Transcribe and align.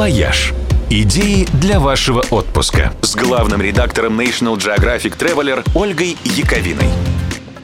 «Вояж». 0.00 0.54
Идеи 0.88 1.46
для 1.60 1.78
вашего 1.78 2.24
отпуска 2.30 2.90
с 3.02 3.14
главным 3.14 3.60
редактором 3.60 4.18
National 4.18 4.56
Geographic 4.56 5.18
Traveler 5.18 5.62
Ольгой 5.74 6.16
Яковиной. 6.24 6.88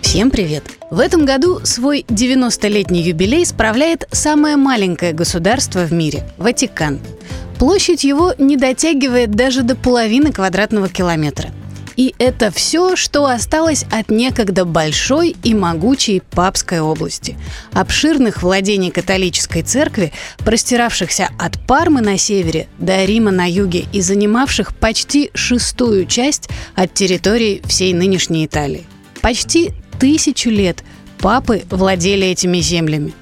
Всем 0.02 0.30
привет! 0.30 0.64
В 0.90 1.00
этом 1.00 1.24
году 1.24 1.60
свой 1.64 2.04
90-летний 2.06 3.00
юбилей 3.00 3.46
справляет 3.46 4.06
самое 4.12 4.56
маленькое 4.56 5.14
государство 5.14 5.86
в 5.86 5.94
мире– 5.94 6.28
Ватикан. 6.36 7.00
Площадь 7.58 8.04
его 8.04 8.34
не 8.36 8.58
дотягивает 8.58 9.30
даже 9.30 9.62
до 9.62 9.74
половины 9.74 10.30
квадратного 10.30 10.90
километра– 10.90 11.48
и 11.96 12.14
это 12.18 12.50
все, 12.50 12.94
что 12.94 13.26
осталось 13.26 13.84
от 13.90 14.10
некогда 14.10 14.64
большой 14.64 15.34
и 15.42 15.54
могучей 15.54 16.20
Папской 16.20 16.80
области. 16.80 17.36
Обширных 17.72 18.42
владений 18.42 18.90
католической 18.90 19.62
церкви, 19.62 20.12
простиравшихся 20.38 21.30
от 21.38 21.58
Пармы 21.66 22.02
на 22.02 22.18
севере 22.18 22.68
до 22.78 23.04
Рима 23.04 23.30
на 23.30 23.50
юге 23.50 23.86
и 23.92 24.02
занимавших 24.02 24.76
почти 24.76 25.30
шестую 25.34 26.06
часть 26.06 26.48
от 26.74 26.92
территории 26.92 27.62
всей 27.64 27.94
нынешней 27.94 28.44
Италии. 28.44 28.86
Почти 29.22 29.72
тысячу 29.98 30.50
лет 30.50 30.84
папы 31.18 31.62
владели 31.70 32.26
этими 32.26 32.58
землями. 32.58 33.14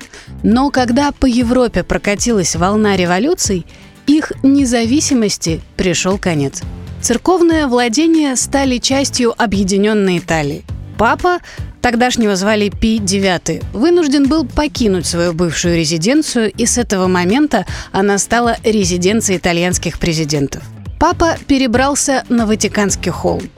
Но 0.42 0.70
когда 0.70 1.12
по 1.12 1.26
Европе 1.26 1.84
прокатилась 1.84 2.56
волна 2.56 2.96
революций, 2.96 3.64
их 4.06 4.32
независимости 4.42 5.60
пришел 5.76 6.18
конец– 6.18 6.60
Церковные 7.04 7.66
владения 7.66 8.34
стали 8.34 8.78
частью 8.78 9.34
объединенной 9.36 10.16
Италии. 10.16 10.64
Папа, 10.96 11.40
тогдашнего 11.82 12.34
звали 12.34 12.70
Пи 12.70 12.98
IX, 12.98 13.62
вынужден 13.74 14.26
был 14.26 14.46
покинуть 14.46 15.04
свою 15.04 15.34
бывшую 15.34 15.76
резиденцию, 15.76 16.50
и 16.50 16.64
с 16.64 16.78
этого 16.78 17.06
момента 17.06 17.66
она 17.92 18.16
стала 18.16 18.56
резиденцией 18.64 19.36
итальянских 19.36 19.98
президентов. 19.98 20.62
Папа 20.98 21.36
перебрался 21.46 22.24
на 22.30 22.46
Ватиканский 22.46 23.10
холм. 23.10 23.50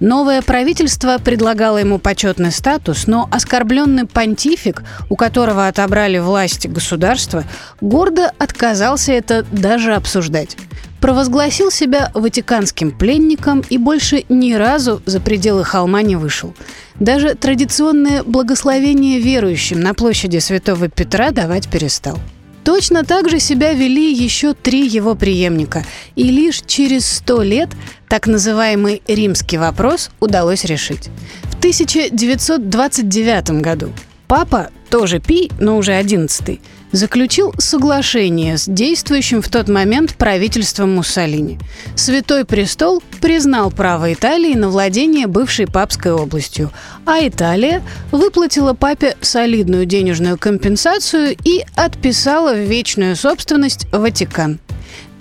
Новое 0.00 0.40
правительство 0.40 1.18
предлагало 1.18 1.76
ему 1.76 1.98
почетный 1.98 2.52
статус, 2.52 3.06
но 3.06 3.28
оскорбленный 3.30 4.06
понтифик, 4.06 4.82
у 5.10 5.16
которого 5.16 5.68
отобрали 5.68 6.16
власть 6.16 6.66
государства, 6.66 7.44
гордо 7.82 8.32
отказался 8.38 9.12
это 9.12 9.44
даже 9.52 9.94
обсуждать 9.94 10.56
провозгласил 11.04 11.70
себя 11.70 12.10
ватиканским 12.14 12.90
пленником 12.90 13.62
и 13.68 13.76
больше 13.76 14.24
ни 14.30 14.54
разу 14.54 15.02
за 15.04 15.20
пределы 15.20 15.62
холма 15.62 16.00
не 16.00 16.16
вышел. 16.16 16.54
Даже 16.98 17.34
традиционное 17.34 18.22
благословение 18.22 19.20
верующим 19.20 19.80
на 19.80 19.92
площади 19.92 20.38
Святого 20.38 20.88
Петра 20.88 21.30
давать 21.30 21.68
перестал. 21.68 22.18
Точно 22.64 23.04
так 23.04 23.28
же 23.28 23.38
себя 23.38 23.74
вели 23.74 24.14
еще 24.14 24.54
три 24.54 24.86
его 24.86 25.14
преемника, 25.14 25.84
и 26.16 26.22
лишь 26.22 26.62
через 26.66 27.06
сто 27.06 27.42
лет 27.42 27.68
так 28.08 28.26
называемый 28.26 29.02
римский 29.06 29.58
вопрос 29.58 30.10
удалось 30.20 30.64
решить. 30.64 31.10
В 31.42 31.58
1929 31.58 33.60
году 33.60 33.92
папа, 34.26 34.70
тоже 34.88 35.20
Пи, 35.20 35.50
но 35.60 35.76
уже 35.76 35.92
одиннадцатый, 35.92 36.62
заключил 36.94 37.52
соглашение 37.58 38.56
с 38.56 38.66
действующим 38.66 39.42
в 39.42 39.48
тот 39.48 39.68
момент 39.68 40.14
правительством 40.14 40.94
Муссолини. 40.94 41.58
Святой 41.96 42.44
престол 42.44 43.02
признал 43.20 43.70
право 43.70 44.12
Италии 44.12 44.54
на 44.54 44.68
владение 44.68 45.26
бывшей 45.26 45.66
папской 45.66 46.12
областью, 46.12 46.70
а 47.04 47.18
Италия 47.26 47.82
выплатила 48.12 48.74
папе 48.74 49.16
солидную 49.20 49.86
денежную 49.86 50.38
компенсацию 50.38 51.36
и 51.44 51.64
отписала 51.74 52.54
в 52.54 52.60
вечную 52.60 53.16
собственность 53.16 53.86
Ватикан. 53.92 54.60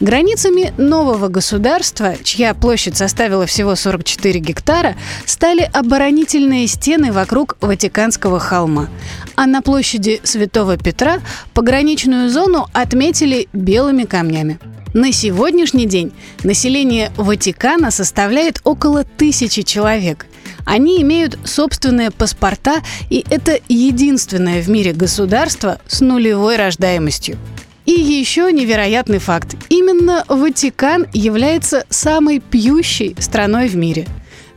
Границами 0.04 0.74
нового 0.78 1.30
государства, 1.30 2.16
чья 2.22 2.54
площадь 2.54 2.98
составила 2.98 3.46
всего 3.46 3.74
44 3.74 4.38
гектара, 4.42 4.98
стали 5.26 5.62
оборонительные 5.72 6.68
стены 6.68 7.14
вокруг 7.14 7.56
Ватиканского 7.62 8.38
холма. 8.38 8.90
А 9.36 9.46
на 9.46 9.62
площади 9.62 10.20
Святого 10.26 10.76
Петра 10.76 11.22
пограничную 11.54 12.30
зону 12.30 12.68
отметили 12.74 13.48
белыми 13.54 14.04
камнями. 14.04 14.60
На 14.94 15.14
сегодняшний 15.14 15.86
день 15.86 16.12
население 16.44 17.14
Ватикана 17.16 17.90
составляет 17.90 18.60
около 18.66 19.06
тысячи 19.06 19.62
человек. 19.62 20.26
Они 20.66 21.02
имеют 21.02 21.40
собственные 21.46 22.12
паспорта, 22.12 22.82
и 23.10 23.24
это 23.30 23.58
единственное 23.70 24.62
в 24.62 24.70
мире 24.70 24.92
государство 24.92 25.80
с 25.88 26.02
нулевой 26.02 26.58
рождаемостью. 26.58 27.38
И 27.86 27.92
еще 27.92 28.52
невероятный 28.52 29.20
факт. 29.20 29.56
Именно 29.70 30.24
Ватикан 30.28 31.08
является 31.14 31.86
самой 31.90 32.40
пьющей 32.40 33.16
страной 33.20 33.68
в 33.68 33.76
мире. 33.76 34.08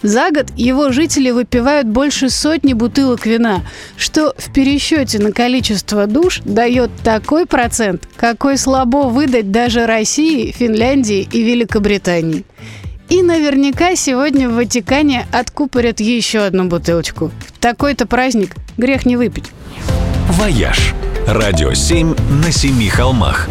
За 0.03 0.31
год 0.31 0.47
его 0.57 0.93
жители 0.93 1.31
выпивают 1.31 1.89
больше 1.89 2.31
сотни 2.31 2.75
бутылок 2.75 3.27
вина, 3.27 3.63
что 3.97 4.35
в 4.37 4.53
пересчете 4.53 5.19
на 5.19 5.33
количество 5.33 6.07
душ 6.07 6.43
дает 6.45 6.91
такой 7.03 7.47
процент, 7.47 8.07
какой 8.17 8.59
слабо 8.59 9.09
выдать 9.09 9.51
даже 9.51 9.87
России, 9.87 10.53
Финляндии 10.53 11.27
и 11.33 11.43
Великобритании. 11.43 12.45
И 13.09 13.23
наверняка 13.23 13.97
сегодня 13.97 14.49
в 14.49 14.55
Ватикане 14.55 15.27
откупорят 15.33 16.01
еще 16.01 16.41
одну 16.41 16.67
бутылочку. 16.67 17.31
Такой-то 17.61 18.07
праздник 18.07 18.55
грех 18.77 19.07
не 19.07 19.17
выпить. 19.17 19.47
«Вояж» 20.29 20.93
Радио 21.29 21.73
7 21.73 22.17
на 22.43 22.51
семи 22.51 22.89
холмах. 22.89 23.49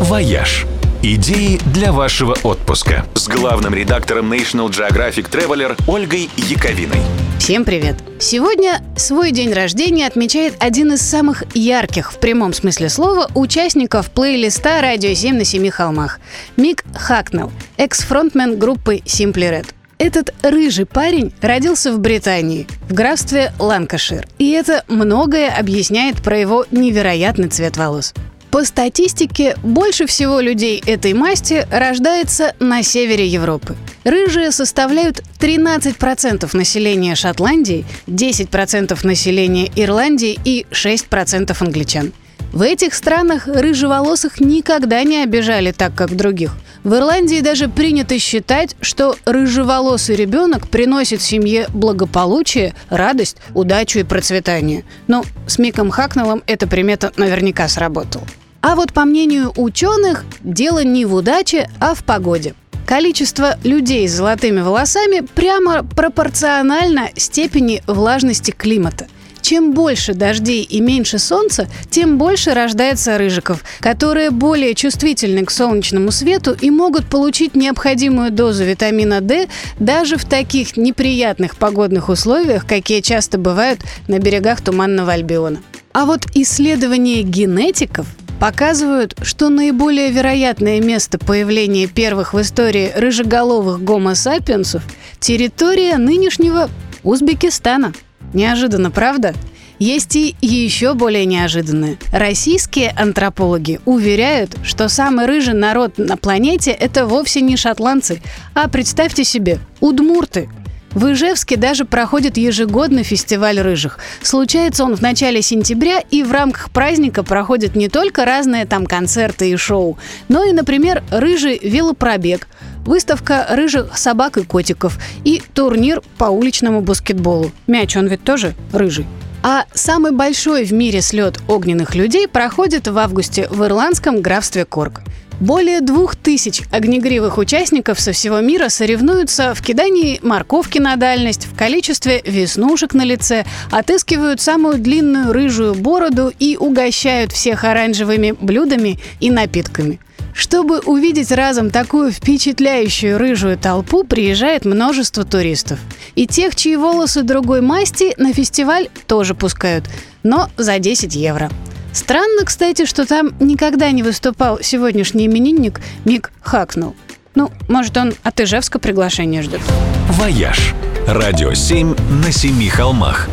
«Вояж» 0.00 0.66
Идеи 1.02 1.60
для 1.72 1.92
вашего 1.92 2.36
отпуска 2.42 3.06
с 3.14 3.28
главным 3.28 3.72
редактором 3.72 4.30
National 4.32 4.68
Geographic 4.68 5.30
Traveler 5.30 5.80
Ольгой 5.86 6.28
Яковиной. 6.36 7.00
Всем 7.38 7.64
привет! 7.64 7.96
Сегодня 8.18 8.82
свой 8.96 9.30
день 9.30 9.52
рождения 9.52 10.06
отмечает 10.06 10.54
один 10.58 10.92
из 10.92 11.00
самых 11.00 11.44
ярких, 11.54 12.12
в 12.12 12.18
прямом 12.18 12.52
смысле 12.52 12.88
слова, 12.88 13.30
участников 13.34 14.10
плейлиста 14.10 14.82
«Радио 14.82 15.14
7 15.14 15.36
на 15.36 15.44
семи 15.44 15.70
холмах»– 15.70 16.20
Мик 16.56 16.84
Хакнелл, 16.94 17.50
экс-фронтмен 17.78 18.58
группы 18.58 18.96
Simply 19.06 19.50
Red. 19.50 19.66
Этот 20.00 20.32
рыжий 20.42 20.86
парень 20.86 21.30
родился 21.42 21.92
в 21.92 21.98
Британии, 21.98 22.66
в 22.88 22.94
графстве 22.94 23.52
Ланкашир. 23.58 24.26
И 24.38 24.48
это 24.48 24.82
многое 24.88 25.54
объясняет 25.54 26.22
про 26.22 26.38
его 26.38 26.64
невероятный 26.70 27.50
цвет 27.50 27.76
волос. 27.76 28.14
По 28.50 28.64
статистике, 28.64 29.56
больше 29.62 30.06
всего 30.06 30.40
людей 30.40 30.82
этой 30.86 31.12
масти 31.12 31.66
рождается 31.70 32.54
на 32.60 32.82
севере 32.82 33.26
Европы. 33.26 33.76
Рыжие 34.04 34.52
составляют 34.52 35.22
13% 35.38 36.56
населения 36.56 37.14
Шотландии, 37.14 37.84
10% 38.06 38.98
населения 39.06 39.70
Ирландии 39.76 40.40
и 40.46 40.64
6% 40.70 41.54
англичан. 41.60 42.14
В 42.52 42.62
этих 42.62 42.94
странах 42.94 43.46
рыжеволосых 43.46 44.40
никогда 44.40 45.02
не 45.04 45.22
обижали 45.22 45.72
так, 45.72 45.94
как 45.94 46.16
других. 46.16 46.52
В 46.82 46.94
Ирландии 46.94 47.40
даже 47.40 47.68
принято 47.68 48.18
считать, 48.18 48.74
что 48.80 49.14
рыжеволосый 49.26 50.16
ребенок 50.16 50.68
приносит 50.68 51.20
семье 51.20 51.66
благополучие, 51.68 52.74
радость, 52.88 53.36
удачу 53.54 53.98
и 53.98 54.02
процветание. 54.02 54.84
Но 55.06 55.24
с 55.46 55.58
Миком 55.58 55.90
Хакнеллом 55.90 56.42
эта 56.46 56.66
примета 56.66 57.12
наверняка 57.16 57.68
сработала. 57.68 58.24
А 58.62 58.74
вот 58.76 58.92
по 58.92 59.04
мнению 59.04 59.52
ученых, 59.56 60.24
дело 60.42 60.82
не 60.82 61.04
в 61.04 61.14
удаче, 61.14 61.70
а 61.80 61.94
в 61.94 62.02
погоде. 62.02 62.54
Количество 62.86 63.56
людей 63.62 64.08
с 64.08 64.12
золотыми 64.12 64.60
волосами 64.60 65.20
прямо 65.20 65.84
пропорционально 65.84 67.10
степени 67.16 67.82
влажности 67.86 68.50
климата– 68.50 69.06
чем 69.40 69.72
больше 69.72 70.14
дождей 70.14 70.62
и 70.62 70.80
меньше 70.80 71.18
солнца, 71.18 71.68
тем 71.90 72.18
больше 72.18 72.54
рождается 72.54 73.18
рыжиков, 73.18 73.64
которые 73.80 74.30
более 74.30 74.74
чувствительны 74.74 75.44
к 75.44 75.50
солнечному 75.50 76.10
свету 76.10 76.56
и 76.60 76.70
могут 76.70 77.06
получить 77.06 77.54
необходимую 77.54 78.30
дозу 78.30 78.64
витамина 78.64 79.20
D 79.20 79.48
даже 79.78 80.16
в 80.16 80.24
таких 80.24 80.76
неприятных 80.76 81.56
погодных 81.56 82.08
условиях, 82.08 82.66
какие 82.66 83.00
часто 83.00 83.38
бывают 83.38 83.80
на 84.08 84.18
берегах 84.18 84.60
Туманного 84.60 85.12
Альбиона. 85.12 85.60
А 85.92 86.04
вот 86.04 86.26
исследования 86.34 87.22
генетиков 87.22 88.06
показывают, 88.38 89.16
что 89.22 89.48
наиболее 89.48 90.10
вероятное 90.10 90.80
место 90.80 91.18
появления 91.18 91.86
первых 91.86 92.32
в 92.32 92.40
истории 92.40 92.92
рыжеголовых 92.94 93.82
гомо 93.82 94.14
сапиенсов– 94.14 94.82
территория 95.20 95.98
нынешнего 95.98 96.70
Узбекистана– 97.02 97.92
Неожиданно, 98.34 98.90
правда? 98.90 99.34
Есть 99.78 100.14
и 100.14 100.36
еще 100.42 100.92
более 100.92 101.24
неожиданное. 101.24 101.96
Российские 102.12 102.90
антропологи 102.90 103.80
уверяют, 103.86 104.56
что 104.62 104.88
самый 104.88 105.24
рыжий 105.24 105.54
народ 105.54 105.96
на 105.96 106.18
планете– 106.18 106.70
это 106.80 107.06
вовсе 107.06 107.40
не 107.40 107.56
шотландцы, 107.56 108.20
а 108.54 108.68
представьте 108.68 109.24
себе, 109.24 109.58
удмурты. 109.80 110.50
В 110.92 111.12
Ижевске 111.12 111.56
даже 111.56 111.84
проходит 111.84 112.36
ежегодный 112.36 113.04
фестиваль 113.04 113.60
рыжих. 113.60 114.00
Случается 114.22 114.84
он 114.84 114.96
в 114.96 115.00
начале 115.00 115.40
сентября, 115.40 116.00
и 116.10 116.24
в 116.24 116.32
рамках 116.32 116.70
праздника 116.70 117.22
проходят 117.22 117.76
не 117.76 117.88
только 117.88 118.24
разные 118.24 118.66
там 118.66 118.86
концерты 118.86 119.50
и 119.50 119.56
шоу, 119.56 119.98
но 120.28 120.42
и, 120.42 120.52
например, 120.52 121.04
рыжий 121.10 121.60
велопробег, 121.62 122.48
выставка 122.84 123.46
рыжих 123.50 123.96
собак 123.96 124.36
и 124.36 124.42
котиков 124.42 124.98
и 125.24 125.42
турнир 125.54 126.02
по 126.18 126.24
уличному 126.24 126.80
баскетболу. 126.80 127.52
Мяч 127.66 127.96
он 127.96 128.06
ведь 128.06 128.24
тоже 128.24 128.54
рыжий. 128.72 129.06
А 129.42 129.64
самый 129.72 130.12
большой 130.12 130.64
в 130.64 130.72
мире 130.72 131.00
слет 131.00 131.38
огненных 131.48 131.94
людей 131.94 132.28
проходит 132.28 132.88
в 132.88 132.98
августе 132.98 133.48
в 133.50 133.64
ирландском 133.64 134.20
графстве 134.20 134.64
Корк. 134.66 135.00
Более 135.40 135.80
двух 135.80 136.16
тысяч 136.16 136.60
огнегривых 136.70 137.38
участников 137.38 137.98
со 137.98 138.12
всего 138.12 138.40
мира 138.40 138.68
соревнуются 138.68 139.54
в 139.54 139.62
кидании 139.62 140.20
морковки 140.22 140.78
на 140.78 140.96
дальность, 140.96 141.46
в 141.46 141.56
количестве 141.56 142.20
веснушек 142.26 142.92
на 142.92 143.04
лице, 143.04 143.46
отыскивают 143.70 144.42
самую 144.42 144.78
длинную 144.78 145.32
рыжую 145.32 145.74
бороду 145.74 146.30
и 146.38 146.58
угощают 146.58 147.32
всех 147.32 147.64
оранжевыми 147.64 148.32
блюдами 148.38 148.98
и 149.18 149.30
напитками. 149.30 149.98
Чтобы 150.40 150.78
увидеть 150.78 151.32
разом 151.32 151.68
такую 151.68 152.10
впечатляющую 152.10 153.18
рыжую 153.18 153.58
толпу, 153.58 154.04
приезжает 154.04 154.64
множество 154.64 155.22
туристов. 155.22 155.78
И 156.14 156.26
тех, 156.26 156.56
чьи 156.56 156.76
волосы 156.76 157.22
другой 157.22 157.60
масти, 157.60 158.14
на 158.16 158.32
фестиваль 158.32 158.88
тоже 159.06 159.34
пускают, 159.34 159.84
но 160.22 160.48
за 160.56 160.78
10 160.78 161.14
евро. 161.14 161.50
Странно, 161.92 162.46
кстати, 162.46 162.86
что 162.86 163.04
там 163.04 163.34
никогда 163.38 163.90
не 163.90 164.02
выступал 164.02 164.60
сегодняшний 164.62 165.26
именинник 165.26 165.82
Мик 166.06 166.32
Хакнелл. 166.40 166.96
Ну, 167.34 167.50
может, 167.68 167.98
он 167.98 168.14
от 168.22 168.40
Ижевска 168.40 168.78
приглашение 168.78 169.42
ждет. 169.42 169.60
«Вояж»– 170.08 170.72
радио 171.06 171.52
7 171.52 171.94
на 172.24 172.32
семи 172.32 172.70
холмах. 172.70 173.28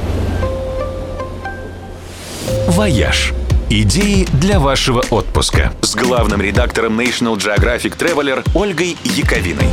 «Вояж»– 2.68 3.31
идеи 3.69 4.25
для 4.40 4.60
вашего 4.60 5.04
отпуска 5.10 5.74
с 5.81 5.96
главным 5.96 6.42
редактором 6.42 7.00
National 7.00 7.36
Geographic 7.36 7.98
Traveler 7.98 8.48
Ольгой 8.56 8.96
Яковиной. 9.04 9.68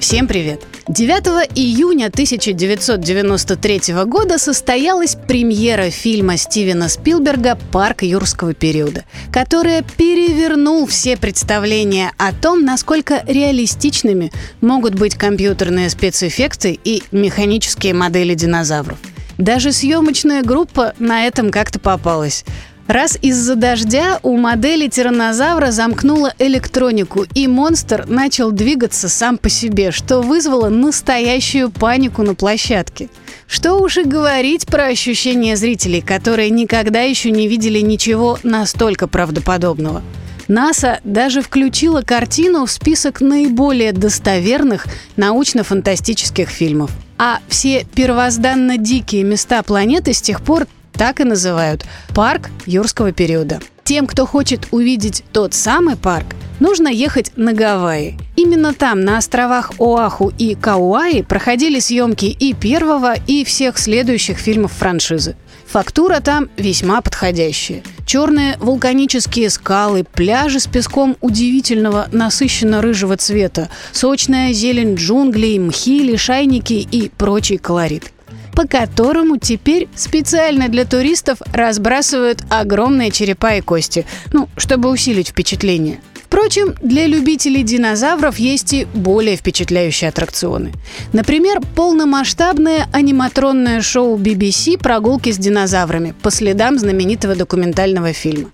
Всем 0.00 0.26
привет! 0.26 0.62
9 0.88 1.50
июня 1.54 2.06
1993 2.06 3.80
года 4.06 4.38
состоялась 4.38 5.14
премьера 5.14 5.90
фильма 5.90 6.38
Стивена 6.38 6.88
Спилберга 6.88 7.58
«Парк 7.70 8.02
юрского 8.02 8.54
периода», 8.54 9.04
которая 9.30 9.82
перевернул 9.82 10.86
все 10.86 11.18
представления 11.18 12.12
о 12.16 12.32
том, 12.32 12.64
насколько 12.64 13.22
реалистичными 13.26 14.32
могут 14.62 14.94
быть 14.94 15.16
компьютерные 15.16 15.90
спецэффекты 15.90 16.78
и 16.82 17.02
механические 17.12 17.92
модели 17.92 18.34
динозавров. 18.34 18.96
Даже 19.36 19.72
съемочная 19.72 20.42
группа 20.42 20.94
на 20.98 21.26
этом 21.26 21.50
как-то 21.50 21.78
попалась. 21.78 22.44
Раз 22.88 23.18
из-за 23.20 23.54
дождя 23.54 24.18
у 24.22 24.38
модели 24.38 24.88
тираннозавра 24.88 25.70
замкнула 25.70 26.32
электронику, 26.38 27.26
и 27.34 27.46
монстр 27.46 28.06
начал 28.08 28.50
двигаться 28.50 29.10
сам 29.10 29.36
по 29.36 29.50
себе, 29.50 29.90
что 29.90 30.22
вызвало 30.22 30.70
настоящую 30.70 31.70
панику 31.70 32.22
на 32.22 32.34
площадке. 32.34 33.10
Что 33.46 33.74
уж 33.74 33.98
и 33.98 34.04
говорить 34.04 34.66
про 34.66 34.86
ощущения 34.86 35.54
зрителей, 35.56 36.00
которые 36.00 36.48
никогда 36.48 37.02
еще 37.02 37.30
не 37.30 37.46
видели 37.46 37.80
ничего 37.80 38.38
настолько 38.42 39.06
правдоподобного. 39.06 40.02
НАСА 40.48 41.00
даже 41.04 41.42
включила 41.42 42.00
картину 42.00 42.64
в 42.64 42.70
список 42.70 43.20
наиболее 43.20 43.92
достоверных 43.92 44.86
научно-фантастических 45.16 46.48
фильмов. 46.48 46.90
А 47.18 47.40
все 47.48 47.84
первозданно 47.94 48.78
дикие 48.78 49.24
места 49.24 49.62
планеты 49.62 50.14
с 50.14 50.22
тех 50.22 50.40
пор 50.40 50.66
так 50.98 51.20
и 51.20 51.24
называют– 51.24 51.84
парк 52.14 52.50
юрского 52.66 53.12
периода. 53.12 53.60
Тем, 53.84 54.06
кто 54.06 54.26
хочет 54.26 54.68
увидеть 54.70 55.24
тот 55.32 55.54
самый 55.54 55.96
парк, 55.96 56.26
нужно 56.60 56.88
ехать 56.88 57.32
на 57.36 57.54
Гавайи. 57.54 58.18
Именно 58.36 58.74
там, 58.74 59.00
на 59.00 59.16
островах 59.16 59.72
Оаху 59.78 60.30
и 60.36 60.54
Кауаи, 60.54 61.22
проходили 61.22 61.80
съемки 61.80 62.26
и 62.26 62.52
первого, 62.52 63.14
и 63.14 63.44
всех 63.44 63.78
следующих 63.78 64.36
фильмов 64.36 64.72
франшизы. 64.72 65.36
Фактура 65.66 66.20
там 66.20 66.50
весьма 66.56 67.00
подходящая. 67.00 67.82
Черные 68.04 68.56
вулканические 68.58 69.48
скалы, 69.48 70.04
пляжи 70.04 70.60
с 70.60 70.66
песком 70.66 71.16
удивительного 71.20 72.08
насыщенно-рыжего 72.10 73.16
цвета, 73.16 73.70
сочная 73.92 74.52
зелень 74.52 74.96
джунглей, 74.96 75.58
мхи, 75.58 76.00
лишайники 76.00 76.74
и 76.74 77.08
прочий 77.08 77.56
колорит 77.56 78.12
по 78.58 78.66
которому 78.66 79.36
теперь 79.36 79.86
специально 79.94 80.68
для 80.68 80.84
туристов 80.84 81.38
разбрасывают 81.52 82.42
огромные 82.50 83.12
черепа 83.12 83.54
и 83.54 83.60
кости, 83.60 84.04
ну, 84.32 84.48
чтобы 84.56 84.90
усилить 84.90 85.28
впечатление. 85.28 86.00
Впрочем, 86.24 86.74
для 86.82 87.06
любителей 87.06 87.62
динозавров 87.62 88.40
есть 88.40 88.72
и 88.72 88.84
более 88.94 89.36
впечатляющие 89.36 90.08
аттракционы. 90.08 90.72
Например, 91.12 91.60
полномасштабное 91.76 92.88
аниматронное 92.92 93.80
шоу 93.80 94.18
BBC 94.18 94.76
«Прогулки 94.76 95.30
с 95.30 95.38
динозаврами» 95.38 96.12
по 96.20 96.32
следам 96.32 96.80
знаменитого 96.80 97.36
документального 97.36 98.12
фильма. 98.12 98.50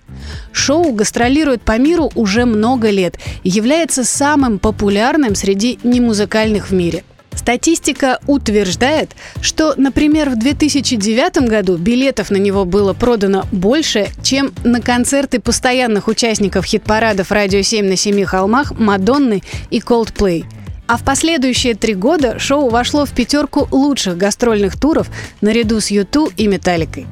Шоу 0.53 0.93
гастролирует 0.93 1.62
по 1.62 1.79
миру 1.79 2.12
уже 2.15 2.45
много 2.45 2.91
лет 2.91 3.19
и 3.43 3.49
является 3.49 4.05
самым 4.05 4.59
популярным 4.59 5.35
среди 5.35 5.79
немузыкальных 5.83 6.69
в 6.69 6.75
мире– 6.75 7.05
Статистика 7.44 8.20
утверждает, 8.26 9.11
что, 9.43 9.75
например, 9.76 10.31
в 10.31 10.38
2009 10.38 11.46
году 11.46 11.76
билетов 11.76 12.31
на 12.31 12.38
него 12.38 12.64
было 12.64 12.94
продано 12.94 13.44
больше, 13.52 14.08
чем 14.23 14.55
на 14.64 14.81
концерты 14.81 15.41
постоянных 15.41 16.08
участников 16.08 16.64
хит-парадов 16.64 17.31
«Радио 17.31 17.61
7 17.61 17.87
на 17.87 17.96
семи 17.96 18.25
холмах» 18.25 18.73
Мадонны 18.79 19.43
и 19.69 19.81
Coldplay. 19.81 20.46
А 20.87 20.96
в 20.96 21.05
последующие 21.05 21.75
три 21.75 21.93
года 21.93 22.38
шоу 22.38 22.70
вошло 22.70 23.05
в 23.05 23.11
пятерку 23.11 23.69
лучших 23.70 24.17
гастрольных 24.17 24.81
туров 24.81 25.11
наряду 25.43 25.82
с 25.82 25.88
Юту 25.88 26.32
и 26.38 26.46
Металликой. 26.46 27.06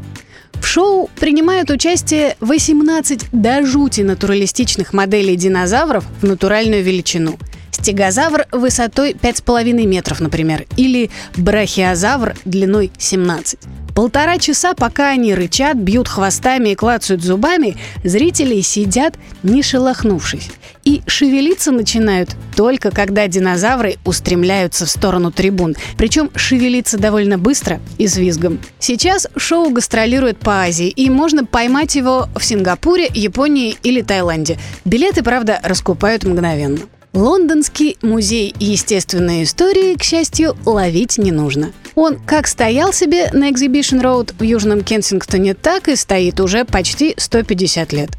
В 0.55 0.67
шоу 0.67 1.11
принимают 1.21 1.69
участие 1.69 2.39
18 2.41 3.27
до 3.33 3.67
жути 3.67 4.01
натуралистичных 4.01 4.95
моделей 4.95 5.37
динозавров 5.37 6.07
в 6.23 6.27
натуральную 6.27 6.83
величину– 6.83 7.39
стегозавр 7.73 8.47
высотой 8.53 9.13
5,5 9.13 9.87
метров, 9.87 10.21
например, 10.21 10.67
или 10.77 11.11
брахиозавр 11.37 12.37
длиной 12.45 12.93
17. 12.99 13.59
Полтора 13.95 14.39
часа, 14.39 14.73
пока 14.75 15.11
они 15.11 15.35
рычат, 15.35 15.77
бьют 15.77 16.09
хвостами 16.09 16.71
и 16.71 16.75
клацают 16.75 17.23
зубами, 17.23 17.77
зрители 18.05 18.61
сидят, 18.63 19.17
не 19.43 19.63
шелохнувшись. 19.63 20.51
И 20.85 21.03
шевелиться 21.07 21.73
начинают 21.73 22.31
только 22.57 22.91
когда 22.91 23.29
динозавры 23.29 23.97
устремляются 24.05 24.87
в 24.87 24.91
сторону 24.91 25.31
трибун. 25.31 25.77
Причем 25.97 26.31
шевелиться 26.35 26.99
довольно 26.99 27.39
быстро 27.39 27.81
и 27.99 28.09
с 28.09 28.17
визгом. 28.17 28.59
Сейчас 28.79 29.29
шоу 29.37 29.71
гастролирует 29.71 30.39
по 30.39 30.63
Азии, 30.63 30.89
и 30.89 31.11
можно 31.11 31.45
поймать 31.45 31.95
его 31.95 32.29
в 32.35 32.45
Сингапуре, 32.45 33.09
Японии 33.13 33.77
или 33.83 34.01
Таиланде. 34.01 34.59
Билеты, 34.85 35.23
правда, 35.23 35.61
раскупают 35.63 36.25
мгновенно. 36.25 36.81
Лондонский 37.15 37.99
музей 38.01 38.55
естественной 38.59 39.43
истории, 39.43 39.97
к 39.97 40.03
счастью, 40.03 40.57
ловить 40.65 41.19
не 41.19 41.31
нужно. 41.31 41.73
Он 41.95 42.19
как 42.19 42.47
стоял 42.47 42.91
себе 42.95 43.29
на 43.35 43.51
Exhibition 43.51 44.01
Road 44.01 44.33
в 44.39 44.43
Южном 44.43 44.83
Кенсингтоне, 44.83 45.53
так 45.53 45.89
и 45.89 45.97
стоит 45.97 46.41
уже 46.41 46.65
почти 46.65 47.13
150 47.19 47.93
лет. 47.93 48.11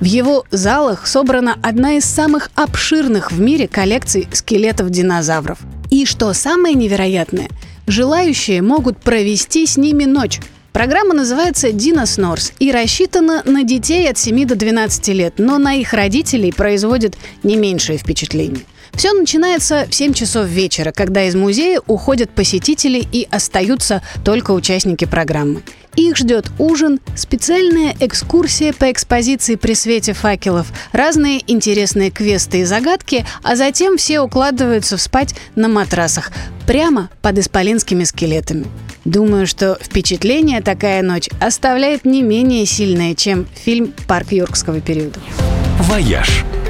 В 0.00 0.04
его 0.04 0.46
залах 0.50 1.06
собрана 1.06 1.58
одна 1.62 1.98
из 1.98 2.06
самых 2.06 2.50
обширных 2.54 3.30
в 3.30 3.38
мире 3.38 3.68
коллекций 3.68 4.26
скелетов 4.32 4.88
динозавров. 4.88 5.58
И 5.90 6.06
что 6.06 6.32
самое 6.32 6.74
невероятное, 6.74 7.48
желающие 7.86 8.62
могут 8.62 9.02
провести 9.02 9.66
с 9.66 9.76
ними 9.76 10.06
ночь, 10.06 10.40
Программа 10.72 11.14
называется 11.14 11.72
«Дина 11.72 12.06
Снорс» 12.06 12.52
и 12.60 12.70
рассчитана 12.70 13.42
на 13.44 13.64
детей 13.64 14.08
от 14.08 14.18
7 14.18 14.46
до 14.46 14.54
12 14.54 15.08
лет, 15.08 15.34
но 15.38 15.58
на 15.58 15.74
их 15.74 15.92
родителей 15.92 16.52
производит 16.52 17.16
не 17.42 17.56
меньшее 17.56 17.98
впечатление. 17.98 18.64
Все 18.94 19.12
начинается 19.12 19.86
в 19.88 19.94
7 19.94 20.12
часов 20.12 20.46
вечера, 20.46 20.92
когда 20.92 21.24
из 21.24 21.34
музея 21.34 21.80
уходят 21.86 22.30
посетители 22.30 23.06
и 23.12 23.26
остаются 23.30 24.02
только 24.24 24.50
участники 24.50 25.04
программы. 25.04 25.62
Их 25.96 26.16
ждет 26.16 26.50
ужин, 26.58 27.00
специальная 27.16 27.96
экскурсия 27.98 28.72
по 28.72 28.90
экспозиции 28.92 29.56
при 29.56 29.74
свете 29.74 30.12
факелов, 30.12 30.68
разные 30.92 31.40
интересные 31.50 32.10
квесты 32.10 32.60
и 32.60 32.64
загадки, 32.64 33.26
а 33.42 33.56
затем 33.56 33.96
все 33.96 34.20
укладываются 34.20 34.98
спать 34.98 35.34
на 35.56 35.68
матрасах, 35.68 36.30
прямо 36.66 37.10
под 37.22 37.38
исполинскими 37.38 38.04
скелетами. 38.04 38.66
Думаю, 39.04 39.46
что 39.46 39.78
впечатление 39.80 40.60
такая 40.60 41.02
ночь 41.02 41.28
оставляет 41.40 42.04
не 42.04 42.22
менее 42.22 42.66
сильное, 42.66 43.14
чем 43.14 43.46
фильм 43.54 43.92
«Парк 44.06 44.30
юрского 44.30 44.80
периода». 44.80 45.18
«Вояж»– 45.80 46.44